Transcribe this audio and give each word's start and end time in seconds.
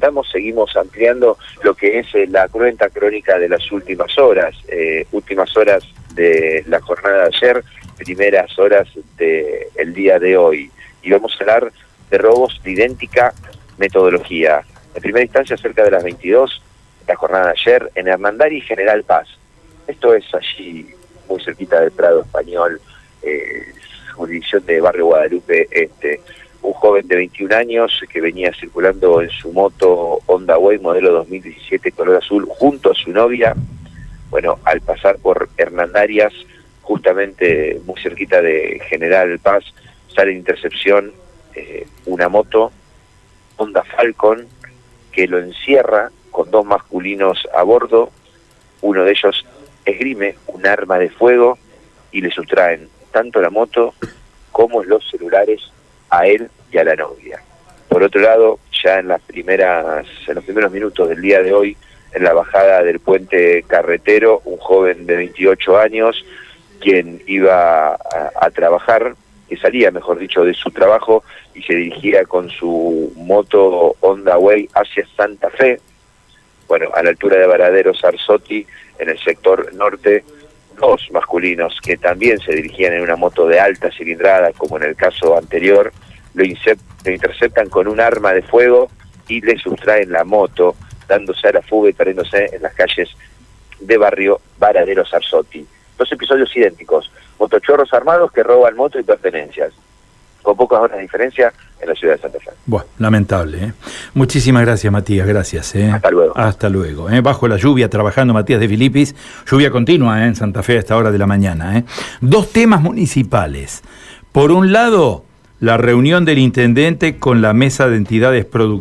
presentamos, 0.00 0.30
seguimos 0.30 0.74
ampliando 0.76 1.36
lo 1.62 1.74
que 1.74 1.98
es 1.98 2.14
eh, 2.14 2.26
la 2.26 2.48
cruenta 2.48 2.88
crónica 2.88 3.38
de 3.38 3.50
las 3.50 3.70
últimas 3.70 4.16
horas, 4.18 4.54
eh, 4.68 5.06
últimas 5.12 5.54
horas 5.56 5.84
de 6.14 6.64
la 6.68 6.80
jornada 6.80 7.28
de 7.28 7.36
ayer, 7.36 7.64
primeras 7.98 8.58
horas 8.58 8.88
del 9.18 9.92
día 9.92 10.18
de 10.18 10.38
hoy. 10.38 10.70
Y 11.02 11.10
vamos 11.10 11.36
a 11.36 11.44
hablar 11.44 11.72
de 12.10 12.18
robos 12.18 12.60
de 12.64 12.70
idéntica 12.70 13.34
metodología. 13.76 14.62
En 14.94 15.02
primera 15.02 15.24
instancia, 15.24 15.58
cerca 15.58 15.84
de 15.84 15.90
las 15.90 16.02
22, 16.02 16.62
la 17.06 17.16
jornada 17.16 17.46
de 17.46 17.60
ayer, 17.60 17.90
en 17.94 18.08
Hermandari 18.08 18.56
y 18.56 18.62
General 18.62 19.04
Paz. 19.04 19.28
Esto 19.86 20.14
es 20.14 20.24
allí, 20.34 20.94
muy 21.28 21.44
cerquita 21.44 21.78
del 21.78 21.90
Prado 21.90 22.22
Español, 22.22 22.80
eh, 23.22 23.66
jurisdicción 24.14 24.64
de 24.64 24.80
Barrio 24.80 25.06
Guadalupe 25.06 25.68
Este 25.70 26.09
de 27.10 27.16
21 27.16 27.56
años 27.56 28.00
que 28.08 28.20
venía 28.20 28.52
circulando 28.54 29.20
en 29.20 29.30
su 29.30 29.52
moto 29.52 30.20
Honda 30.26 30.56
Way 30.56 30.78
modelo 30.78 31.10
2017 31.10 31.90
color 31.90 32.18
azul 32.18 32.46
junto 32.48 32.92
a 32.92 32.94
su 32.94 33.10
novia. 33.10 33.52
Bueno, 34.30 34.60
al 34.64 34.80
pasar 34.80 35.18
por 35.18 35.48
Hernandarias, 35.56 36.32
justamente 36.82 37.80
muy 37.84 38.00
cerquita 38.00 38.40
de 38.40 38.80
General 38.88 39.40
Paz, 39.40 39.64
sale 40.14 40.30
en 40.30 40.38
intercepción 40.38 41.12
eh, 41.56 41.84
una 42.06 42.28
moto 42.28 42.70
Honda 43.56 43.82
Falcon 43.82 44.46
que 45.10 45.26
lo 45.26 45.40
encierra 45.40 46.12
con 46.30 46.52
dos 46.52 46.64
masculinos 46.64 47.48
a 47.56 47.64
bordo. 47.64 48.10
Uno 48.82 49.02
de 49.02 49.10
ellos 49.10 49.44
esgrime 49.84 50.36
un 50.46 50.64
arma 50.64 51.00
de 51.00 51.10
fuego 51.10 51.58
y 52.12 52.20
le 52.20 52.30
sustraen 52.30 52.88
tanto 53.10 53.40
la 53.40 53.50
moto 53.50 53.94
como 54.52 54.84
los 54.84 55.10
celulares 55.10 55.72
a 56.10 56.26
él 56.26 56.50
y 56.70 56.78
a 56.78 56.84
la 56.84 56.96
novia. 56.96 57.40
Por 57.88 58.02
otro 58.02 58.20
lado, 58.20 58.58
ya 58.84 58.98
en 58.98 59.08
las 59.08 59.20
primeras, 59.22 60.06
en 60.26 60.34
los 60.34 60.44
primeros 60.44 60.70
minutos 60.70 61.08
del 61.08 61.20
día 61.20 61.42
de 61.42 61.52
hoy, 61.52 61.76
en 62.12 62.24
la 62.24 62.32
bajada 62.32 62.82
del 62.82 63.00
puente 63.00 63.62
carretero, 63.64 64.42
un 64.44 64.58
joven 64.58 65.06
de 65.06 65.16
28 65.16 65.78
años, 65.78 66.24
quien 66.80 67.22
iba 67.26 67.94
a, 67.94 68.50
trabajar, 68.50 69.14
que 69.48 69.56
salía, 69.56 69.90
mejor 69.90 70.18
dicho, 70.18 70.44
de 70.44 70.54
su 70.54 70.70
trabajo 70.70 71.22
y 71.54 71.62
se 71.62 71.74
dirigía 71.74 72.24
con 72.24 72.48
su 72.50 73.12
moto 73.16 73.96
Honda 74.00 74.38
Way 74.38 74.68
hacia 74.74 75.06
Santa 75.16 75.50
Fe, 75.50 75.80
bueno, 76.66 76.90
a 76.94 77.02
la 77.02 77.10
altura 77.10 77.36
de 77.36 77.46
Varadero 77.46 77.92
Sarzotti, 77.92 78.66
en 78.98 79.08
el 79.08 79.18
sector 79.18 79.74
norte, 79.74 80.24
dos 80.80 81.06
masculinos 81.12 81.78
que 81.82 81.96
también 81.96 82.38
se 82.40 82.54
dirigían 82.54 82.94
en 82.94 83.02
una 83.02 83.16
moto 83.16 83.46
de 83.46 83.60
alta 83.60 83.90
cilindrada, 83.90 84.52
como 84.52 84.78
en 84.78 84.84
el 84.84 84.96
caso 84.96 85.36
anterior, 85.36 85.92
lo, 86.34 86.44
interceptan 86.44 87.68
con 87.68 87.86
un 87.86 88.00
arma 88.00 88.32
de 88.32 88.42
fuego 88.42 88.90
y 89.28 89.40
le 89.40 89.58
sustraen 89.58 90.10
la 90.10 90.24
moto, 90.24 90.74
dándose 91.06 91.48
a 91.48 91.52
la 91.52 91.62
fuga 91.62 91.90
y 91.90 91.92
perdiéndose 91.92 92.56
en 92.56 92.62
las 92.62 92.74
calles 92.74 93.10
de 93.78 93.96
barrio 93.96 94.40
Varadero 94.58 95.04
Sarzotti. 95.04 95.66
Dos 95.98 96.10
episodios 96.10 96.54
idénticos, 96.56 97.12
motochorros 97.38 97.92
armados 97.92 98.32
que 98.32 98.42
roban 98.42 98.74
moto 98.74 98.98
y 98.98 99.02
pertenencias, 99.02 99.72
con 100.42 100.56
pocas 100.56 100.80
horas 100.80 100.96
de 100.96 101.02
diferencia 101.02 101.52
en 101.80 101.88
la 101.88 101.94
ciudad 101.94 102.14
de 102.14 102.20
Santa 102.20 102.38
Fe. 102.38 102.50
Bueno, 102.66 102.86
lamentable. 102.98 103.64
¿eh? 103.64 103.72
Muchísimas 104.14 104.62
gracias, 104.62 104.92
Matías, 104.92 105.26
gracias. 105.26 105.74
¿eh? 105.74 105.90
Hasta 105.90 106.10
luego. 106.10 106.36
Hasta 106.36 106.68
luego. 106.68 107.10
¿eh? 107.10 107.20
Bajo 107.20 107.48
la 107.48 107.56
lluvia, 107.56 107.88
trabajando 107.88 108.34
Matías 108.34 108.60
de 108.60 108.68
Filipis, 108.68 109.14
lluvia 109.50 109.70
continua 109.70 110.26
en 110.26 110.34
Santa 110.34 110.62
Fe 110.62 110.76
a 110.76 110.80
esta 110.80 110.96
hora 110.96 111.10
de 111.10 111.18
la 111.18 111.26
mañana. 111.26 111.84
Dos 112.20 112.52
temas 112.52 112.80
municipales. 112.80 113.82
Por 114.32 114.52
un 114.52 114.72
lado, 114.72 115.24
la 115.60 115.76
reunión 115.76 116.24
del 116.24 116.38
intendente 116.38 117.18
con 117.18 117.42
la 117.42 117.52
mesa 117.52 117.88
de 117.88 117.96
entidades 117.96 118.44
productivas. 118.44 118.78